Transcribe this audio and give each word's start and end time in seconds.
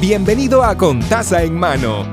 Bienvenido 0.00 0.62
a 0.62 0.76
Contaza 0.76 1.44
en 1.44 1.54
Mano, 1.54 2.06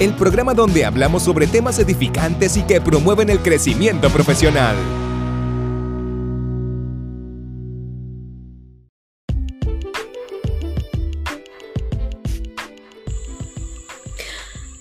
el 0.00 0.14
programa 0.14 0.54
donde 0.54 0.84
hablamos 0.84 1.22
sobre 1.22 1.46
temas 1.46 1.78
edificantes 1.78 2.56
y 2.56 2.62
que 2.62 2.80
promueven 2.80 3.30
el 3.30 3.40
crecimiento 3.40 4.08
profesional. 4.08 4.74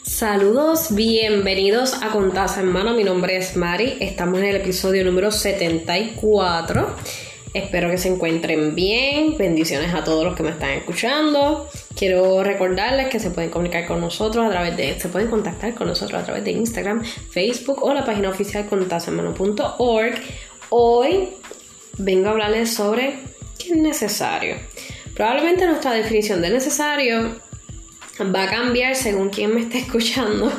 Saludos, 0.04 0.96
bienvenidos 0.96 2.02
a 2.02 2.10
Contaza 2.10 2.62
en 2.62 2.72
Mano. 2.72 2.96
Mi 2.96 3.04
nombre 3.04 3.36
es 3.38 3.58
Mari. 3.58 3.98
Estamos 4.00 4.40
en 4.40 4.46
el 4.46 4.56
episodio 4.56 5.04
número 5.04 5.30
74. 5.30 6.96
Espero 7.54 7.92
que 7.92 7.98
se 7.98 8.08
encuentren 8.08 8.74
bien. 8.74 9.38
Bendiciones 9.38 9.94
a 9.94 10.04
todos 10.04 10.24
los 10.24 10.36
que 10.36 10.44
me 10.44 10.50
están 10.50 10.72
escuchando. 10.72 11.70
Quiero 11.96 12.44
recordarles 12.44 13.08
que 13.08 13.22
se 13.22 13.32
pueden 13.32 13.50
comunicar 13.50 13.88
con 13.88 14.02
nosotros 14.02 14.46
a 14.46 14.50
través 14.50 14.76
de, 14.76 15.00
se 15.00 15.08
pueden 15.08 15.30
contactar 15.30 15.74
con 15.76 15.88
nosotros 15.88 16.22
a 16.22 16.26
través 16.26 16.44
de 16.44 16.52
Instagram, 16.52 17.04
Facebook 17.04 17.82
o 17.84 17.94
la 17.94 18.04
página 18.04 18.30
oficial 18.30 18.66
contasemano.org. 18.66 20.16
Hoy 20.70 21.30
vengo 21.98 22.28
a 22.28 22.32
hablarles 22.32 22.74
sobre 22.74 23.16
qué 23.58 23.74
es 23.74 23.78
necesario. 23.78 24.58
Probablemente 25.16 25.66
nuestra 25.66 25.94
definición 25.94 26.42
de 26.42 26.50
necesario 26.50 27.40
va 28.24 28.44
a 28.44 28.50
cambiar 28.50 28.96
según 28.96 29.30
quien 29.30 29.54
me 29.56 29.62
esté 29.62 29.78
escuchando. 29.80 30.52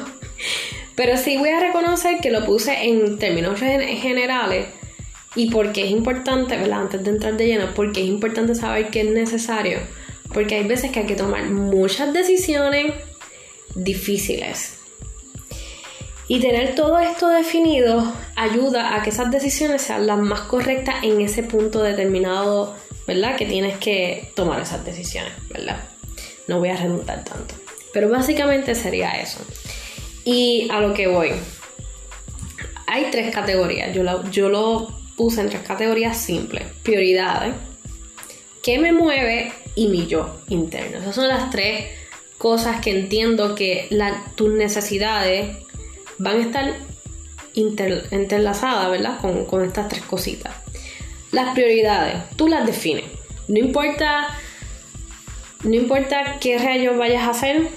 Pero 0.95 1.19
sí 1.19 1.37
voy 1.37 1.51
a 1.51 1.61
reconocer 1.61 2.21
que 2.23 2.31
lo 2.31 2.47
puse 2.47 2.85
en 2.85 3.19
términos 3.19 3.61
generales 3.61 4.69
y 5.35 5.51
porque 5.51 5.85
es 5.85 5.91
importante, 5.91 6.57
¿verdad? 6.57 6.81
Antes 6.81 7.05
de 7.05 7.11
entrar 7.11 7.37
de 7.37 7.47
lleno, 7.47 7.75
porque 7.75 8.01
es 8.01 8.07
importante 8.07 8.55
saber 8.55 8.89
qué 8.89 9.03
es 9.03 9.11
necesario. 9.11 9.81
Porque 10.37 10.57
hay 10.57 10.65
veces 10.65 10.91
que 10.91 11.01
hay 11.01 11.07
que 11.07 11.15
tomar 11.15 11.45
muchas 11.47 12.13
decisiones 12.13 12.93
difíciles. 13.75 14.75
Y 16.29 16.41
tener 16.41 16.75
todo 16.75 16.99
esto 16.99 17.29
definido 17.29 18.13
ayuda 18.35 18.95
a 18.95 19.03
que 19.03 19.09
esas 19.09 19.31
decisiones 19.31 19.81
sean 19.81 20.07
las 20.07 20.19
más 20.19 20.41
correctas 20.41 20.97
en 21.05 21.23
ese 21.23 21.43
punto 21.43 21.83
determinado, 21.83 22.77
¿verdad? 23.07 23.35
Que 23.37 23.47
tienes 23.47 23.79
que 23.79 24.31
tomar 24.37 24.61
esas 24.61 24.85
decisiones, 24.85 25.33
¿verdad? 25.49 25.83
No 26.49 26.59
voy 26.59 26.69
a 26.69 26.77
redundar 26.77 27.25
tanto. 27.25 27.55
Pero 27.95 28.11
básicamente 28.11 28.75
sería 28.75 29.13
eso. 29.13 29.39
Y 30.23 30.69
a 30.71 30.81
lo 30.81 30.93
que 30.93 31.07
voy. 31.07 31.31
Hay 32.87 33.07
tres 33.11 33.35
categorías. 33.35 33.95
Yo 33.95 34.03
lo, 34.03 34.23
yo 34.31 34.51
lo 34.51 35.01
puse 35.17 35.41
en 35.41 35.49
tres 35.49 35.63
categorías 35.63 36.15
simples. 36.15 36.67
Prioridades, 36.83 37.55
qué 38.63 38.79
me 38.79 38.93
mueve 38.93 39.51
y 39.77 39.87
mi 39.87 40.07
yo 40.09 40.41
interno. 40.49 40.99
Esas 40.99 41.15
son 41.15 41.29
las 41.29 41.51
tres 41.51 41.91
cosas 42.39 42.81
que 42.81 42.91
entiendo 42.91 43.55
que 43.55 43.89
tus 44.35 44.53
necesidades 44.53 45.57
van 46.19 46.39
a 46.39 46.43
estar 46.43 46.75
interlazadas, 47.55 48.91
¿verdad? 48.91 49.21
Con, 49.21 49.45
con 49.45 49.65
estas 49.65 49.89
tres 49.89 50.03
cositas. 50.03 50.55
Las 51.31 51.55
prioridades, 51.55 52.29
tú 52.37 52.49
las 52.49 52.67
defines. 52.67 53.05
No 53.47 53.59
importa, 53.59 54.29
no 55.63 55.75
importa 55.75 56.39
qué 56.41 56.59
rayos 56.59 56.97
vayas 56.97 57.23
a 57.23 57.31
hacer 57.31 57.69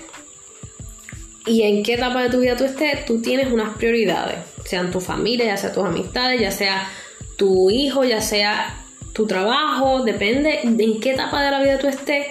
y 1.45 1.63
en 1.63 1.84
qué 1.84 1.95
etapa 1.95 2.23
de 2.23 2.30
tu 2.30 2.39
vida 2.39 2.56
tú 2.56 2.63
estés, 2.63 3.06
tú 3.06 3.22
tienes 3.22 3.52
unas 3.52 3.75
prioridades. 3.75 4.39
Sean 4.66 4.91
tu 4.91 5.02
familia, 5.02 5.45
ya 5.45 5.58
sea 5.58 5.73
tus 5.73 5.84
amistades, 5.84 6.39
ya 6.39 6.52
sea 6.52 6.89
tu 7.38 7.69
hijo, 7.69 8.03
ya 8.03 8.22
sea 8.22 8.86
tu 9.20 9.28
trabajo, 9.28 10.02
depende 10.03 10.62
de 10.64 10.84
en 10.86 11.02
qué 11.02 11.12
etapa 11.12 11.44
de 11.44 11.52
la 11.52 11.62
vida 11.62 11.78
tú 11.78 11.89
estés, 11.89 12.25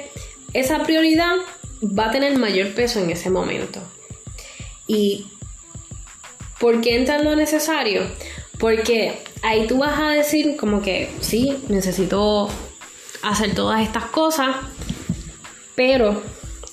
esa 0.54 0.84
prioridad 0.84 1.36
va 1.82 2.06
a 2.06 2.10
tener 2.10 2.38
mayor 2.38 2.72
peso 2.72 2.98
en 2.98 3.10
ese 3.10 3.28
momento. 3.28 3.78
¿Y 4.86 5.26
por 6.58 6.80
qué 6.80 6.96
entra 6.96 7.22
lo 7.22 7.36
necesario? 7.36 8.04
Porque 8.58 9.18
ahí 9.42 9.66
tú 9.66 9.76
vas 9.76 10.00
a 10.00 10.12
decir 10.12 10.56
como 10.56 10.80
que 10.80 11.10
sí, 11.20 11.58
necesito 11.68 12.48
hacer 13.20 13.54
todas 13.54 13.82
estas 13.82 14.04
cosas, 14.04 14.56
pero 15.74 16.22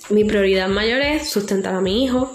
mi 0.08 0.24
prioridad 0.24 0.68
mayor 0.68 1.02
es 1.02 1.28
sustentar 1.28 1.74
a 1.74 1.82
mi 1.82 2.04
hijo 2.04 2.32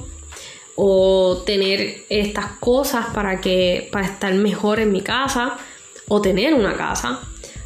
o 0.76 1.42
tener 1.48 2.04
estas 2.10 2.46
cosas 2.60 3.08
para 3.12 3.42
que 3.42 3.90
para 3.92 4.06
estar 4.06 4.32
mejor 4.36 4.80
en 4.80 4.92
mi 4.92 5.02
casa 5.02 5.58
o 6.08 6.22
tener 6.22 6.54
una 6.54 6.78
casa. 6.78 7.22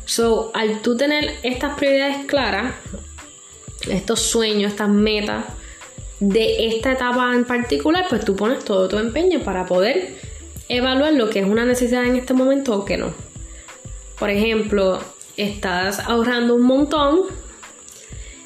So, 0.05 0.51
al 0.53 0.81
tú 0.81 0.95
tener 0.95 1.35
estas 1.43 1.75
prioridades 1.75 2.25
claras, 2.27 2.75
estos 3.89 4.21
sueños, 4.21 4.71
estas 4.71 4.89
metas 4.89 5.45
de 6.19 6.67
esta 6.67 6.91
etapa 6.91 7.33
en 7.33 7.45
particular, 7.45 8.05
pues 8.09 8.23
tú 8.23 8.35
pones 8.35 8.63
todo 8.63 8.87
tu 8.87 8.97
empeño 8.97 9.41
para 9.41 9.65
poder 9.65 10.15
evaluar 10.69 11.13
lo 11.13 11.29
que 11.29 11.39
es 11.39 11.45
una 11.45 11.65
necesidad 11.65 12.05
en 12.05 12.15
este 12.15 12.33
momento 12.33 12.75
o 12.75 12.85
que 12.85 12.97
no. 12.97 13.13
Por 14.17 14.29
ejemplo, 14.29 14.99
estás 15.37 15.99
ahorrando 15.99 16.55
un 16.55 16.63
montón 16.63 17.21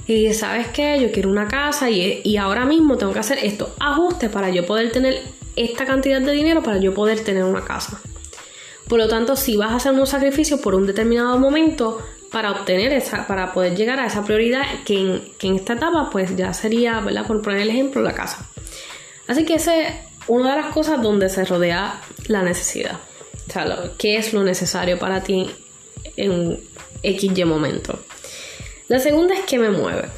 y 0.07 0.33
sabes 0.33 0.67
que 0.69 0.99
yo 0.99 1.11
quiero 1.11 1.29
una 1.29 1.47
casa 1.47 1.89
y, 1.89 2.21
y, 2.23 2.37
ahora 2.37 2.65
mismo 2.65 2.97
tengo 2.97 3.13
que 3.13 3.19
hacer 3.19 3.37
estos 3.43 3.69
ajustes 3.79 4.31
para 4.31 4.49
yo 4.49 4.65
poder 4.65 4.91
tener 4.91 5.21
esta 5.55 5.85
cantidad 5.85 6.19
de 6.19 6.31
dinero 6.31 6.63
para 6.63 6.79
yo 6.79 6.93
poder 6.93 7.23
tener 7.23 7.43
una 7.43 7.63
casa. 7.63 8.01
Por 8.89 8.97
lo 8.97 9.07
tanto, 9.07 9.35
si 9.35 9.55
vas 9.55 9.71
a 9.71 9.75
hacer 9.75 9.91
un 9.93 10.07
sacrificio 10.07 10.59
por 10.59 10.73
un 10.73 10.87
determinado 10.87 11.37
momento 11.37 12.01
para 12.31 12.51
obtener 12.51 12.91
esa, 12.91 13.27
para 13.27 13.53
poder 13.53 13.75
llegar 13.75 13.99
a 13.99 14.07
esa 14.07 14.25
prioridad 14.25 14.63
que 14.83 15.21
en, 15.39 15.55
esta 15.55 15.73
etapa, 15.73 16.09
pues 16.11 16.35
ya 16.35 16.53
sería, 16.55 16.99
¿verdad? 16.99 17.27
Por 17.27 17.39
poner 17.43 17.61
el 17.61 17.69
ejemplo, 17.69 18.01
la 18.01 18.13
casa. 18.13 18.49
Así 19.27 19.45
que 19.45 19.53
esa 19.53 19.79
es 19.79 19.93
una 20.27 20.55
de 20.55 20.61
las 20.63 20.73
cosas 20.73 21.03
donde 21.03 21.29
se 21.29 21.45
rodea 21.45 22.01
la 22.27 22.41
necesidad. 22.41 22.97
O 23.47 23.51
sea, 23.51 23.91
qué 23.99 24.17
es 24.17 24.33
lo 24.33 24.43
necesario 24.43 24.97
para 24.97 25.21
ti 25.21 25.47
en 26.17 26.59
XY 27.03 27.45
momento. 27.45 27.99
La 28.87 28.99
segunda 28.99 29.35
es 29.35 29.41
qué 29.41 29.59
me 29.59 29.69
mueve. 29.69 30.09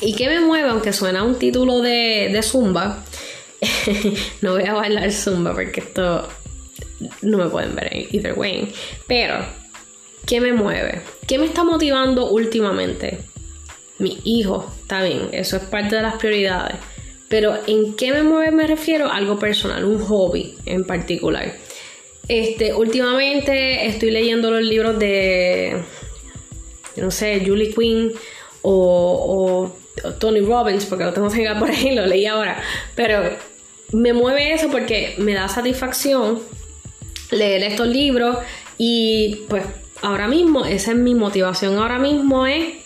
Y 0.00 0.16
qué 0.16 0.26
me 0.26 0.40
mueve, 0.40 0.70
aunque 0.70 0.92
suena 0.92 1.22
un 1.22 1.38
título 1.38 1.80
de 1.82 2.40
Zumba, 2.42 3.04
no 4.42 4.52
voy 4.52 4.64
a 4.64 4.74
bailar 4.74 5.10
Zumba 5.12 5.52
porque 5.52 5.80
esto 5.80 6.28
no 7.22 7.38
me 7.38 7.48
pueden 7.48 7.74
ver 7.74 7.90
either 8.10 8.38
way. 8.38 8.72
Pero, 9.06 9.44
¿qué 10.26 10.40
me 10.40 10.52
mueve? 10.52 11.02
¿Qué 11.26 11.38
me 11.38 11.46
está 11.46 11.64
motivando 11.64 12.30
últimamente? 12.30 13.18
Mi 13.98 14.18
hijo, 14.24 14.72
está 14.82 15.02
bien, 15.02 15.28
eso 15.32 15.56
es 15.56 15.64
parte 15.64 15.96
de 15.96 16.02
las 16.02 16.14
prioridades. 16.16 16.76
Pero 17.28 17.58
¿en 17.66 17.94
qué 17.94 18.12
me 18.12 18.22
mueve 18.22 18.50
me 18.52 18.66
refiero? 18.66 19.10
Algo 19.10 19.38
personal, 19.38 19.84
un 19.84 19.98
hobby 19.98 20.56
en 20.64 20.84
particular. 20.84 21.54
Este, 22.26 22.74
últimamente 22.74 23.86
estoy 23.86 24.10
leyendo 24.10 24.50
los 24.50 24.62
libros 24.62 24.98
de, 24.98 25.82
no 26.96 27.10
sé, 27.10 27.42
Julie 27.44 27.74
Quinn 27.74 28.12
o, 28.62 29.74
Tony 30.20 30.40
Robbins, 30.40 30.86
porque 30.86 31.04
lo 31.04 31.12
tengo 31.12 31.28
por 31.58 31.70
ahí, 31.70 31.94
lo 31.94 32.06
leí 32.06 32.26
ahora. 32.26 32.62
Pero 32.94 33.22
me 33.92 34.12
mueve 34.12 34.52
eso 34.52 34.68
porque 34.70 35.14
me 35.18 35.34
da 35.34 35.48
satisfacción 35.48 36.40
leer 37.30 37.62
estos 37.62 37.88
libros 37.88 38.38
y 38.76 39.42
pues 39.48 39.64
ahora 40.02 40.28
mismo, 40.28 40.64
esa 40.64 40.92
es 40.92 40.98
mi 40.98 41.14
motivación 41.14 41.76
ahora 41.76 41.98
mismo 41.98 42.46
es, 42.46 42.76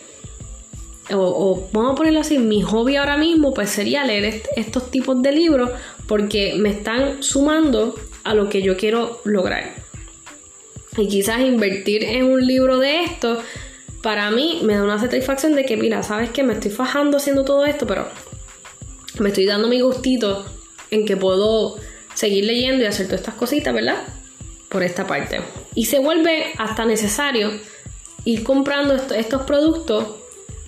o, 1.11 1.69
vamos 1.73 1.93
a 1.93 1.95
ponerlo 1.95 2.21
así, 2.21 2.39
mi 2.39 2.63
hobby 2.63 2.97
ahora 2.97 3.17
mismo 3.17 3.53
pues 3.53 3.71
sería 3.71 4.05
leer 4.05 4.43
estos 4.57 4.91
tipos 4.91 5.21
de 5.23 5.33
libros 5.33 5.71
porque 6.07 6.55
me 6.57 6.71
están 6.71 7.23
sumando 7.23 7.95
a 8.25 8.35
lo 8.35 8.49
que 8.49 8.63
yo 8.63 8.77
quiero 8.77 9.21
lograr. 9.25 9.75
Y 10.97 11.09
quizás 11.09 11.41
invertir 11.41 12.05
en 12.05 12.25
un 12.25 12.47
libro 12.47 12.79
de 12.79 13.03
esto, 13.03 13.43
para 14.03 14.31
mí 14.31 14.61
me 14.63 14.75
da 14.77 14.83
una 14.83 14.99
satisfacción 14.99 15.55
de 15.55 15.65
que, 15.65 15.77
mira, 15.77 16.03
sabes 16.03 16.31
que 16.31 16.43
me 16.43 16.53
estoy 16.53 16.71
fajando 16.71 17.17
haciendo 17.17 17.45
todo 17.45 17.65
esto, 17.65 17.87
pero 17.87 18.09
me 19.19 19.31
estoy 19.31 19.47
dando 19.47 19.69
mi 19.69 19.81
gustito 19.81 20.45
en 20.91 21.07
que 21.07 21.17
puedo 21.17 21.77
seguir 22.15 22.45
leyendo 22.45 22.85
y 22.85 22.87
hacer 22.87 23.07
todas 23.07 23.21
estas 23.21 23.35
cositas, 23.35 23.73
¿verdad? 23.73 24.03
Por 24.73 24.83
esta 24.83 25.07
parte. 25.07 25.41
Y 25.75 25.85
se 25.85 25.99
vuelve 25.99 26.47
hasta 26.57 26.87
necesario 26.87 27.51
ir 28.25 28.43
comprando 28.43 28.95
estos 28.95 29.43
productos, 29.43 30.17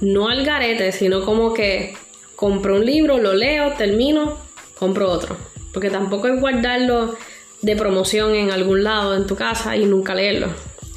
no 0.00 0.28
al 0.28 0.44
garete, 0.44 0.92
sino 0.92 1.24
como 1.24 1.54
que 1.54 1.96
compro 2.36 2.76
un 2.76 2.84
libro, 2.84 3.18
lo 3.18 3.32
leo, 3.32 3.72
termino, 3.72 4.36
compro 4.78 5.10
otro. 5.10 5.36
Porque 5.72 5.88
tampoco 5.88 6.28
es 6.28 6.38
guardarlo 6.38 7.16
de 7.62 7.76
promoción 7.76 8.34
en 8.34 8.50
algún 8.50 8.84
lado 8.84 9.16
en 9.16 9.26
tu 9.26 9.34
casa 9.34 9.76
y 9.76 9.86
nunca 9.86 10.14
leerlo. 10.14 10.48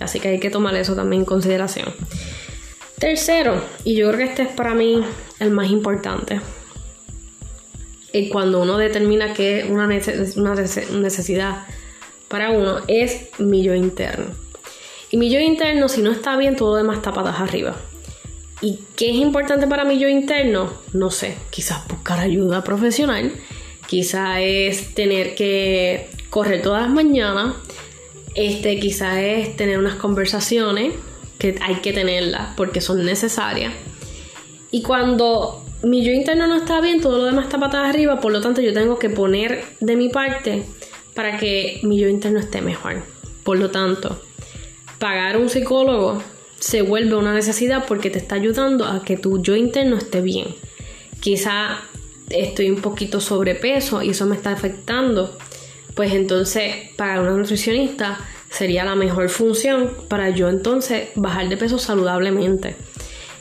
Así 0.02 0.20
que 0.20 0.28
hay 0.28 0.40
que 0.40 0.50
tomar 0.50 0.76
eso 0.76 0.94
también 0.94 1.22
en 1.22 1.26
consideración. 1.26 1.94
Tercero, 3.00 3.64
y 3.84 3.96
yo 3.96 4.08
creo 4.08 4.18
que 4.18 4.26
este 4.26 4.42
es 4.44 4.50
para 4.50 4.74
mí 4.74 5.02
el 5.40 5.52
más 5.52 5.70
importante, 5.70 6.42
es 8.12 8.30
cuando 8.32 8.62
uno 8.62 8.78
determina 8.78 9.34
que 9.34 9.68
una, 9.70 9.86
una 9.86 10.56
necesidad 11.00 11.68
para 12.28 12.52
uno 12.52 12.80
es 12.88 13.30
mi 13.40 13.64
yo 13.64 13.74
interno. 13.74 14.26
Y 15.10 15.18
mi 15.18 15.30
yo 15.30 15.40
interno, 15.40 15.88
si 15.88 16.02
no 16.02 16.12
está 16.12 16.38
bien, 16.38 16.56
todo 16.56 16.72
lo 16.72 16.76
demás 16.78 16.98
está 16.98 17.14
patas 17.14 17.40
arriba. 17.40 17.76
¿Y 18.62 18.80
qué 18.96 19.10
es 19.12 19.16
importante 19.16 19.68
para 19.68 19.86
mí 19.86 20.00
yo 20.00 20.10
interno? 20.10 20.74
No 20.94 21.12
sé, 21.12 21.36
quizás 21.50 21.88
buscar 21.88 22.20
ayuda 22.20 22.64
profesional, 22.64 23.32
quizás 23.88 24.40
es 24.42 24.94
tener 24.96 25.36
que 25.36 26.10
correr 26.30 26.62
todas 26.62 26.82
las 26.82 26.92
mañanas, 26.92 27.56
este, 28.36 28.80
quizás 28.80 29.18
es 29.18 29.56
tener 29.56 29.78
unas 29.78 29.96
conversaciones 29.96 30.94
que 31.38 31.56
hay 31.62 31.76
que 31.76 31.94
tenerlas 31.94 32.56
porque 32.58 32.82
son 32.82 33.06
necesarias. 33.06 33.74
Y 34.72 34.82
cuando 34.82 35.64
mi 35.84 36.04
yo 36.04 36.12
interno 36.12 36.48
no 36.48 36.58
está 36.58 36.82
bien, 36.82 37.00
todo 37.00 37.20
lo 37.20 37.26
demás 37.26 37.46
está 37.46 37.60
patada 37.60 37.88
arriba, 37.88 38.20
por 38.20 38.32
lo 38.32 38.42
tanto 38.42 38.62
yo 38.62 38.74
tengo 38.74 38.98
que 38.98 39.10
poner 39.10 39.64
de 39.80 39.96
mi 39.96 40.10
parte 40.10 40.66
para 41.18 41.36
que 41.40 41.80
mi 41.82 42.00
yo 42.00 42.08
interno 42.10 42.40
esté 42.40 42.62
mejor. 42.62 43.02
Por 43.44 43.58
lo 43.58 43.72
tanto, 43.72 44.22
pagar 45.00 45.36
un 45.38 45.50
psicólogo 45.50 46.22
se 46.60 46.84
vuelve 46.84 47.16
una 47.16 47.34
necesidad 47.34 47.86
porque 47.88 48.12
te 48.12 48.20
está 48.20 48.36
ayudando 48.36 48.86
a 48.86 49.04
que 49.04 49.18
tu 49.18 49.42
yo 49.42 49.56
interno 49.56 49.98
esté 49.98 50.22
bien. 50.22 50.50
Quizá 51.20 51.80
estoy 52.30 52.70
un 52.70 52.82
poquito 52.82 53.20
sobrepeso 53.20 54.04
y 54.04 54.12
eso 54.12 54.28
me 54.28 54.36
está 54.36 54.52
afectando. 54.52 55.36
Pues 55.96 56.14
entonces 56.14 56.92
para 56.96 57.20
una 57.20 57.32
nutricionista 57.32 58.20
sería 58.52 58.86
la 58.86 58.94
mejor 58.94 59.30
función 59.30 59.98
para 60.08 60.30
yo 60.30 60.50
entonces 60.50 61.10
bajar 61.16 61.50
de 61.50 61.58
peso 61.58 61.80
saludablemente. 61.80 62.76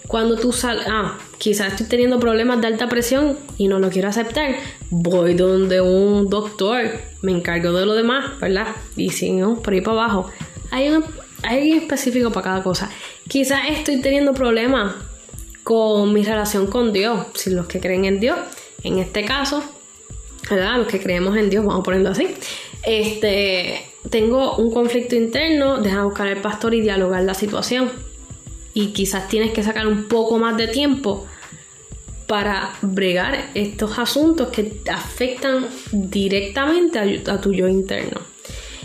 Cuando 0.07 0.37
tú 0.37 0.53
sal, 0.53 0.81
ah, 0.89 1.19
quizás 1.39 1.73
estoy 1.73 1.87
teniendo 1.87 2.21
problemas 2.21 2.61
de 2.61 2.69
alta 2.69 2.89
presión 2.89 3.37
y 3.59 3.69
no 3.69 3.79
lo 3.79 3.91
quiero 3.91 4.09
aceptar, 4.09 4.55
voy 4.91 5.35
donde 5.35 5.81
un 5.81 6.29
doctor, 6.29 6.83
me 7.23 7.33
encargo 7.33 7.73
de 7.73 7.87
lo 7.87 7.95
demás, 7.95 8.39
¿verdad? 8.41 8.69
Y 8.97 9.11
si 9.11 9.33
no, 9.33 9.61
por 9.63 9.75
ahí 9.75 9.81
para 9.81 10.05
abajo. 10.05 10.31
Hay 10.71 10.89
un 10.89 11.05
hay 11.43 11.73
específico 11.73 12.31
para 12.31 12.45
cada 12.45 12.63
cosa. 12.63 12.91
Quizás 13.29 13.61
estoy 13.71 14.01
teniendo 14.01 14.33
problemas 14.33 14.95
con 15.63 16.13
mi 16.13 16.23
relación 16.23 16.67
con 16.67 16.93
Dios, 16.93 17.27
si 17.35 17.51
los 17.51 17.67
que 17.67 17.81
creen 17.81 18.05
en 18.05 18.21
Dios, 18.21 18.39
en 18.83 18.99
este 18.99 19.25
caso, 19.25 19.63
¿verdad? 20.49 20.79
Los 20.79 20.87
que 20.87 21.01
creemos 21.01 21.37
en 21.37 21.51
Dios, 21.51 21.65
vamos 21.65 21.81
a 21.81 21.85
ponerlo 21.85 22.11
así. 22.11 22.29
Este, 22.85 23.85
tengo 24.11 24.57
un 24.57 24.73
conflicto 24.73 25.17
interno, 25.17 25.79
deja 25.79 26.05
buscar 26.05 26.29
al 26.29 26.41
pastor 26.41 26.75
y 26.75 26.81
dialogar 26.81 27.23
la 27.25 27.35
situación. 27.35 27.91
Y 28.77 28.89
quizás 28.89 29.27
tienes 29.27 29.53
que 29.53 29.63
sacar 29.63 29.87
un 29.87 30.07
poco 30.07 30.37
más 30.37 30.55
de 30.59 30.69
tiempo 30.69 31.27
para 32.27 32.75
bregar 32.83 33.49
estos 33.55 33.99
asuntos 33.99 34.49
que 34.49 34.83
afectan 34.93 35.67
directamente 35.93 36.99
a 36.99 37.41
tu 37.41 37.55
yo 37.55 37.69
interno. 37.69 38.21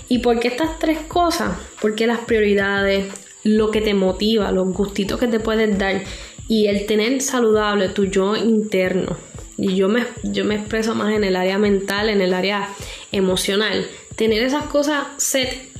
¿Y 0.07 0.19
por 0.19 0.39
qué 0.39 0.47
estas 0.47 0.79
tres 0.79 0.99
cosas? 1.09 1.57
Porque 1.81 2.07
las 2.07 2.19
prioridades, 2.19 3.07
lo 3.43 3.69
que 3.69 3.81
te 3.81 3.93
motiva, 3.93 4.53
los 4.53 4.73
gustitos 4.73 5.19
que 5.19 5.27
te 5.27 5.41
puedes 5.41 5.77
dar 5.77 6.01
y 6.47 6.67
el 6.67 6.85
tener 6.85 7.21
saludable 7.21 7.89
tu 7.89 8.05
yo 8.05 8.37
interno. 8.37 9.17
Y 9.57 9.75
yo 9.75 9.89
me, 9.89 10.05
yo 10.23 10.45
me 10.45 10.55
expreso 10.55 10.95
más 10.95 11.13
en 11.13 11.25
el 11.25 11.35
área 11.35 11.57
mental, 11.57 12.07
en 12.07 12.21
el 12.21 12.33
área 12.33 12.69
emocional. 13.11 13.85
Tener 14.15 14.41
esas 14.41 14.67
cosas 14.67 15.07
se 15.17 15.70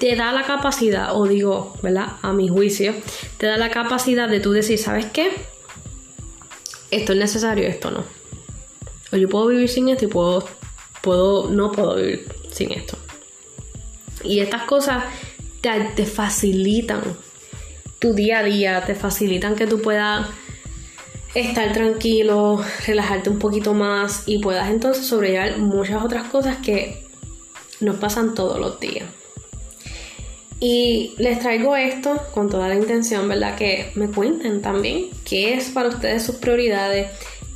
te 0.00 0.16
da 0.16 0.32
la 0.32 0.44
capacidad, 0.44 1.14
o 1.14 1.26
digo, 1.26 1.74
¿verdad? 1.82 2.12
A 2.22 2.32
mi 2.32 2.48
juicio, 2.48 2.94
te 3.36 3.46
da 3.46 3.58
la 3.58 3.68
capacidad 3.68 4.30
de 4.30 4.40
tú 4.40 4.50
decir, 4.52 4.78
¿sabes 4.78 5.04
qué? 5.04 5.30
Esto 6.90 7.12
es 7.12 7.18
necesario, 7.18 7.68
esto 7.68 7.90
no. 7.90 8.02
O 9.12 9.16
yo 9.16 9.28
puedo 9.28 9.48
vivir 9.48 9.68
sin 9.68 9.90
esto 9.90 10.06
y 10.06 10.08
puedo, 10.08 10.48
puedo, 11.02 11.50
no 11.50 11.70
puedo 11.70 11.96
vivir 11.96 12.26
sin 12.50 12.72
esto. 12.72 12.96
Y 14.24 14.40
estas 14.40 14.62
cosas 14.62 15.04
te, 15.60 16.06
facilitan 16.06 17.02
tu 17.98 18.14
día 18.14 18.38
a 18.38 18.42
día, 18.42 18.82
te 18.86 18.94
facilitan 18.94 19.54
que 19.54 19.66
tú 19.66 19.82
puedas 19.82 20.26
estar 21.34 21.74
tranquilo, 21.74 22.64
relajarte 22.86 23.28
un 23.28 23.38
poquito 23.38 23.74
más 23.74 24.22
y 24.24 24.38
puedas 24.38 24.70
entonces 24.70 25.06
sobrellevar 25.06 25.58
muchas 25.58 26.02
otras 26.02 26.24
cosas 26.28 26.56
que 26.56 27.06
nos 27.80 27.96
pasan 27.96 28.34
todos 28.34 28.58
los 28.58 28.80
días. 28.80 29.19
Y 30.60 31.14
les 31.16 31.40
traigo 31.40 31.74
esto 31.74 32.20
con 32.34 32.50
toda 32.50 32.68
la 32.68 32.74
intención, 32.74 33.26
¿verdad? 33.28 33.56
Que 33.56 33.92
me 33.94 34.08
cuenten 34.08 34.60
también 34.60 35.08
qué 35.24 35.54
es 35.54 35.70
para 35.70 35.88
ustedes 35.88 36.22
sus 36.22 36.36
prioridades, 36.36 37.10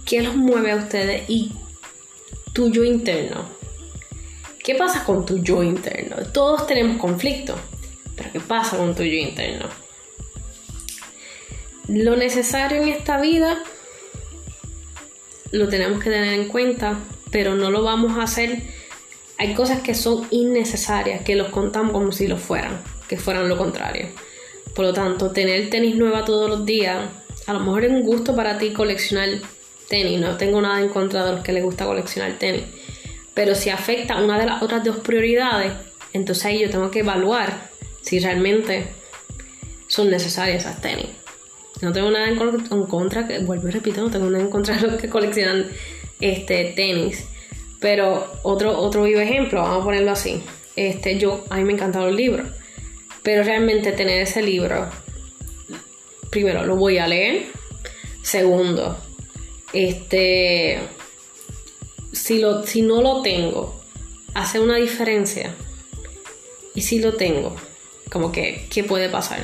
qué 0.06 0.23
los 0.23 0.35
mueve 0.35 0.73
a 0.73 0.77
ustedes 0.77 1.29
y 1.29 1.53
tuyo 2.55 2.83
interno. 2.83 3.45
¿Qué 4.59 4.75
pasa 4.75 5.05
con 5.05 5.27
tu 5.27 5.43
yo 5.43 5.62
interno? 5.62 6.17
Todos 6.33 6.67
tenemos 6.67 6.97
conflicto, 6.97 7.55
pero 8.17 8.33
¿qué 8.33 8.41
pasa 8.41 8.79
con 8.79 8.95
tu 8.95 9.03
yo 9.03 9.19
interno? 9.19 9.69
Lo 11.89 12.17
necesario 12.17 12.81
en 12.81 12.89
esta 12.89 13.21
vida 13.21 13.62
lo 15.53 15.69
tenemos 15.69 16.03
que 16.03 16.11
tener 16.11 16.33
en 16.33 16.49
cuenta, 16.49 16.99
pero 17.31 17.55
no 17.55 17.71
lo 17.71 17.83
vamos 17.83 18.19
a 18.19 18.23
hacer. 18.23 18.62
Hay 19.39 19.55
cosas 19.55 19.83
que 19.83 19.95
son 19.95 20.27
innecesarias, 20.31 21.23
que 21.23 21.37
los 21.37 21.49
contamos 21.49 21.93
como 21.93 22.11
si 22.11 22.27
lo 22.27 22.39
fueran, 22.39 22.81
que 23.09 23.17
fueran 23.17 23.49
lo 23.49 23.56
contrario. 23.56 24.09
Por 24.75 24.87
lo 24.87 24.93
tanto, 24.93 25.31
tener 25.31 25.71
tenis 25.71 25.97
nueva 25.97 26.25
todos 26.25 26.49
los 26.49 26.65
días, 26.65 27.09
a 27.47 27.53
lo 27.53 27.61
mejor 27.61 27.85
es 27.85 27.91
un 27.91 28.03
gusto 28.03 28.35
para 28.35 28.59
ti 28.59 28.73
coleccionar 28.73 29.29
tenis. 29.89 30.21
No 30.21 30.37
tengo 30.37 30.61
nada 30.61 30.81
en 30.81 30.89
contra 30.89 31.25
de 31.25 31.33
los 31.33 31.43
que 31.43 31.53
les 31.53 31.62
gusta 31.62 31.85
coleccionar 31.85 32.39
tenis 32.39 32.65
pero 33.35 33.55
si 33.56 33.69
afecta 33.69 34.23
una 34.23 34.39
de 34.39 34.47
las 34.47 34.62
otras 34.62 34.85
dos 34.85 34.99
prioridades, 34.99 35.73
entonces 36.12 36.45
ahí 36.47 36.61
yo 36.61 36.71
tengo 36.71 36.91
que 36.91 37.01
evaluar 37.01 37.69
si 38.01 38.21
realmente 38.21 38.87
son 39.89 40.09
necesarias 40.09 40.65
esas 40.65 40.81
tenis. 40.81 41.09
No 41.83 41.93
tengo 41.93 42.11
nada 42.11 42.29
en, 42.29 42.37
contra, 42.87 43.27
que, 43.27 43.41
vuelvo 43.41 43.69
y 43.69 43.73
repito, 43.73 44.01
no 44.01 44.11
tengo 44.11 44.31
nada 44.31 44.43
en 44.43 44.51
contra 44.51 44.77
de 44.77 44.87
los 44.87 45.01
que 45.01 45.09
coleccionan 45.09 45.67
este, 46.21 46.73
tenis. 46.77 47.25
Pero 47.81 48.33
otro, 48.45 48.79
otro 48.79 49.03
vivo 49.03 49.21
ejemplo, 49.21 49.61
vamos 49.61 49.83
a 49.83 49.85
ponerlo 49.85 50.12
así. 50.12 50.43
Este, 50.77 51.19
yo, 51.19 51.45
a 51.51 51.56
mí 51.56 51.65
me 51.65 51.73
encantan 51.73 52.03
los 52.03 52.15
libros. 52.15 52.47
Pero 53.25 53.43
realmente 53.43 53.91
tener 53.91 54.23
ese 54.23 54.43
libro, 54.43 54.88
primero, 56.31 56.65
lo 56.65 56.76
voy 56.76 56.99
a 56.99 57.09
leer. 57.09 57.47
Segundo, 58.23 58.97
este, 59.73 60.79
si, 62.12 62.38
lo, 62.38 62.65
si 62.65 62.82
no 62.82 63.03
lo 63.03 63.23
tengo, 63.23 63.82
hace 64.35 64.61
una 64.61 64.76
diferencia. 64.76 65.53
Y 66.76 66.82
si 66.82 67.00
lo 67.00 67.15
tengo, 67.15 67.56
como 68.12 68.31
que, 68.31 68.69
¿qué 68.71 68.85
puede 68.85 69.09
pasar? 69.09 69.41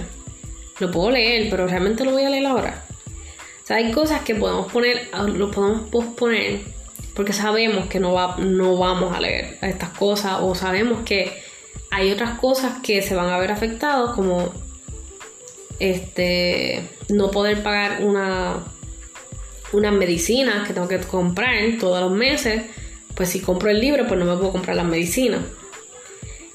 Lo 0.78 0.92
puedo 0.92 1.10
leer, 1.10 1.50
pero 1.50 1.66
realmente 1.66 2.04
lo 2.04 2.12
voy 2.12 2.22
a 2.22 2.30
leer 2.30 2.46
ahora. 2.46 2.84
O 3.68 3.72
hay 3.72 3.90
cosas 3.92 4.22
que 4.22 4.34
podemos 4.36 4.70
poner, 4.72 5.08
lo 5.34 5.50
podemos 5.50 5.88
posponer 5.90 6.60
porque 7.14 7.32
sabemos 7.32 7.86
que 7.86 8.00
no, 8.00 8.12
va, 8.12 8.36
no 8.38 8.76
vamos 8.76 9.14
a 9.14 9.20
leer 9.20 9.58
estas 9.62 9.90
cosas 9.90 10.38
o 10.40 10.54
sabemos 10.54 11.02
que 11.04 11.42
hay 11.90 12.12
otras 12.12 12.38
cosas 12.38 12.80
que 12.82 13.02
se 13.02 13.14
van 13.14 13.28
a 13.30 13.38
ver 13.38 13.50
afectados 13.50 14.14
como 14.14 14.52
este 15.78 16.82
no 17.08 17.30
poder 17.30 17.62
pagar 17.62 18.02
una 18.04 18.64
unas 19.72 19.92
medicinas 19.92 20.66
que 20.66 20.74
tengo 20.74 20.88
que 20.88 20.98
comprar 20.98 21.54
todos 21.78 22.00
los 22.00 22.12
meses, 22.12 22.62
pues 23.14 23.28
si 23.28 23.40
compro 23.40 23.70
el 23.70 23.80
libro, 23.80 24.06
pues 24.08 24.18
no 24.18 24.26
me 24.26 24.36
puedo 24.36 24.50
comprar 24.50 24.76
las 24.76 24.86
medicinas. 24.86 25.40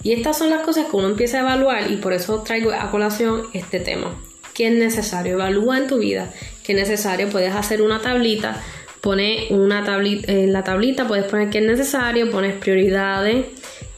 Y 0.04 0.12
estas 0.12 0.38
son 0.38 0.50
las 0.50 0.62
cosas 0.64 0.88
que 0.88 0.98
uno 0.98 1.08
empieza 1.08 1.38
a 1.38 1.42
evaluar 1.42 1.90
y 1.90 1.96
por 1.96 2.14
eso 2.14 2.42
traigo 2.42 2.72
a 2.72 2.92
colación 2.92 3.44
este 3.54 3.80
tema. 3.80 4.14
¿Qué 4.54 4.68
es 4.68 4.74
necesario? 4.74 5.34
Evalúa 5.34 5.78
en 5.78 5.88
tu 5.88 5.98
vida 5.98 6.32
qué 6.66 6.74
es 6.74 6.80
necesario. 6.80 7.30
Puedes 7.30 7.54
hacer 7.54 7.82
una 7.82 8.02
tablita, 8.02 8.62
pone 9.02 9.48
una 9.52 9.84
tablita, 9.84 10.32
en 10.32 10.52
la 10.52 10.64
tablita 10.64 11.08
puedes 11.08 11.26
poner 11.26 11.50
qué 11.50 11.60
es 11.60 11.66
necesario, 11.66 12.32
pones 12.32 12.56
prioridades, 12.56 13.46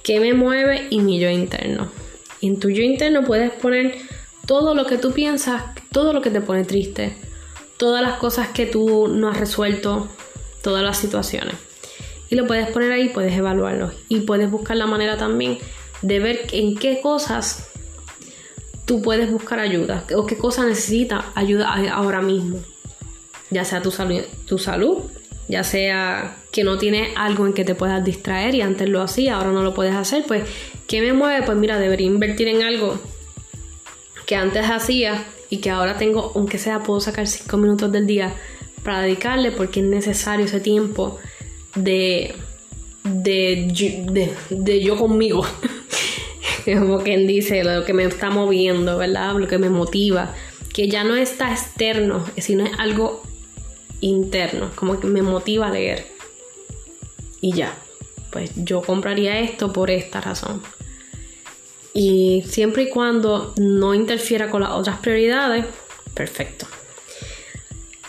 qué 0.07 0.21
me 0.21 0.33
mueve 0.33 0.87
y 0.89 1.01
mi 1.01 1.19
yo 1.19 1.29
interno. 1.29 1.89
En 2.41 2.61
tu 2.61 2.69
yo 2.69 2.81
interno 2.81 3.25
puedes 3.25 3.51
poner 3.51 3.97
todo 4.45 4.73
lo 4.73 4.85
que 4.85 4.97
tú 4.97 5.11
piensas, 5.11 5.63
todo 5.91 6.13
lo 6.13 6.21
que 6.21 6.29
te 6.29 6.39
pone 6.39 6.63
triste, 6.63 7.17
todas 7.75 8.01
las 8.01 8.17
cosas 8.17 8.47
que 8.47 8.65
tú 8.65 9.09
no 9.09 9.27
has 9.27 9.37
resuelto, 9.37 10.07
todas 10.63 10.81
las 10.81 10.97
situaciones. 10.97 11.55
Y 12.29 12.35
lo 12.35 12.47
puedes 12.47 12.69
poner 12.69 12.93
ahí, 12.93 13.09
puedes 13.09 13.37
evaluarlo. 13.37 13.91
Y 14.07 14.21
puedes 14.21 14.49
buscar 14.49 14.77
la 14.77 14.85
manera 14.85 15.17
también 15.17 15.57
de 16.01 16.19
ver 16.19 16.47
en 16.53 16.77
qué 16.77 17.01
cosas 17.01 17.67
tú 18.85 19.01
puedes 19.01 19.29
buscar 19.29 19.59
ayuda 19.59 20.05
o 20.15 20.25
qué 20.25 20.37
cosas 20.37 20.67
necesitas 20.67 21.25
ayuda 21.35 21.73
ahora 21.91 22.21
mismo. 22.21 22.59
Ya 23.49 23.65
sea 23.65 23.81
tu 23.81 23.91
tu 24.45 24.57
salud, 24.57 24.99
ya 25.47 25.63
sea 25.63 26.37
que 26.51 26.63
no 26.63 26.77
tienes 26.77 27.09
algo 27.15 27.45
en 27.45 27.53
que 27.53 27.63
te 27.63 27.75
puedas 27.75 28.03
distraer 28.03 28.55
y 28.55 28.61
antes 28.61 28.89
lo 28.89 29.01
hacía, 29.01 29.35
ahora 29.35 29.51
no 29.51 29.63
lo 29.63 29.73
puedes 29.73 29.95
hacer, 29.95 30.23
pues 30.27 30.43
¿qué 30.87 31.01
me 31.01 31.13
mueve? 31.13 31.45
Pues 31.45 31.57
mira, 31.57 31.79
debería 31.79 32.07
invertir 32.07 32.47
en 32.47 32.63
algo 32.63 32.99
que 34.25 34.35
antes 34.35 34.65
hacía 34.69 35.23
y 35.49 35.57
que 35.57 35.69
ahora 35.69 35.97
tengo, 35.97 36.31
aunque 36.35 36.57
sea, 36.57 36.83
puedo 36.83 36.99
sacar 36.99 37.27
5 37.27 37.57
minutos 37.57 37.91
del 37.91 38.05
día 38.05 38.33
para 38.83 39.01
dedicarle 39.01 39.51
porque 39.51 39.79
es 39.79 39.85
necesario 39.85 40.45
ese 40.45 40.59
tiempo 40.59 41.17
de, 41.75 42.35
de, 43.03 44.33
de, 44.49 44.81
yo 44.81 44.97
conmigo. 44.97 45.45
Como 46.65 46.99
quien 46.99 47.27
dice, 47.27 47.63
lo 47.63 47.85
que 47.85 47.93
me 47.93 48.03
está 48.03 48.29
moviendo, 48.29 48.97
¿verdad? 48.97 49.35
Lo 49.35 49.47
que 49.47 49.57
me 49.57 49.69
motiva. 49.69 50.33
que 50.73 50.89
ya 50.89 51.03
no 51.03 51.15
está 51.15 51.51
externo, 51.51 52.25
sino 52.37 52.65
es 52.65 52.71
algo 52.77 53.23
interno, 54.01 54.71
como 54.75 54.99
que 54.99 55.07
me 55.07 55.21
motiva 55.21 55.67
a 55.67 55.71
leer. 55.71 56.07
Y 57.41 57.53
ya, 57.53 57.75
pues 58.31 58.51
yo 58.55 58.81
compraría 58.81 59.39
esto 59.39 59.73
por 59.73 59.89
esta 59.89 60.21
razón. 60.21 60.61
Y 61.93 62.43
siempre 62.47 62.83
y 62.83 62.89
cuando 62.89 63.53
no 63.57 63.93
interfiera 63.93 64.49
con 64.49 64.61
las 64.61 64.71
otras 64.71 64.99
prioridades, 64.99 65.65
perfecto. 66.13 66.67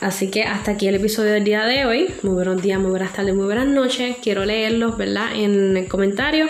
Así 0.00 0.30
que 0.30 0.44
hasta 0.44 0.72
aquí 0.72 0.86
el 0.86 0.94
episodio 0.94 1.32
del 1.32 1.44
día 1.44 1.64
de 1.64 1.84
hoy. 1.84 2.14
Muy 2.22 2.34
buenos 2.34 2.62
días, 2.62 2.78
muy 2.78 2.90
buenas 2.90 3.12
tardes, 3.12 3.34
muy 3.34 3.46
buenas 3.46 3.66
noches. 3.66 4.16
Quiero 4.22 4.44
leerlos, 4.44 4.96
¿verdad? 4.96 5.34
En 5.34 5.76
el 5.76 5.88
comentario 5.88 6.48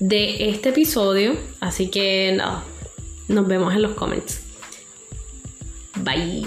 de 0.00 0.48
este 0.50 0.70
episodio. 0.70 1.36
Así 1.60 1.90
que 1.90 2.32
nada, 2.36 2.64
nos 3.28 3.46
vemos 3.46 3.72
en 3.74 3.82
los 3.82 3.92
comments. 3.92 4.40
Bye. 5.96 6.46